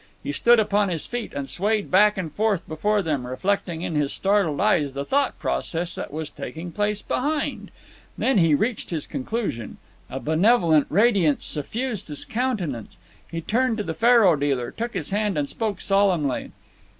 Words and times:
He 0.23 0.31
stood 0.31 0.59
upon 0.59 0.89
his 0.89 1.05
feet 1.05 1.31
and 1.35 1.47
swayed 1.47 1.91
back 1.91 2.17
and 2.17 2.33
forth 2.33 2.67
before 2.67 3.03
them, 3.03 3.27
reflecting 3.27 3.83
in 3.83 3.93
his 3.93 4.11
startled 4.11 4.59
eyes 4.59 4.93
the 4.93 5.05
thought 5.05 5.37
process 5.37 5.93
that 5.93 6.11
was 6.11 6.27
taking 6.31 6.71
place 6.71 7.03
behind. 7.03 7.69
Then 8.17 8.39
he 8.39 8.55
reached 8.55 8.89
his 8.89 9.05
conclusion. 9.05 9.77
A 10.09 10.19
benevolent 10.19 10.87
radiance 10.89 11.45
suffused 11.45 12.07
his 12.07 12.25
countenance. 12.25 12.97
He 13.29 13.41
turned 13.41 13.77
to 13.77 13.83
the 13.83 13.93
faro 13.93 14.35
dealer, 14.35 14.71
took 14.71 14.95
his 14.95 15.11
hand, 15.11 15.37
and 15.37 15.47
spoke 15.47 15.79
solemnly. 15.79 16.49